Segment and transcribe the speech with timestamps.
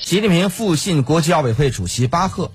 [0.00, 2.50] 习近平复信国际奥委会主席巴赫。